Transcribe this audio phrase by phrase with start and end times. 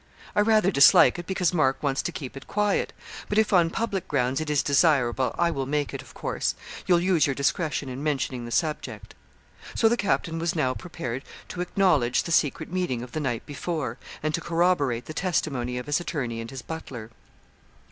[0.35, 2.91] 'I rather dislike it, because Mark wants to keep it quiet;
[3.29, 6.55] but if, on public grounds, it is desirable, I will make it, of course.
[6.87, 9.13] You'll use your discretion in mentioning the subject.'
[9.75, 13.99] So the captain was now prepared to acknowledge the secret meeting of the night before,
[14.23, 17.11] and to corroborate the testimony of his attorney and his butler.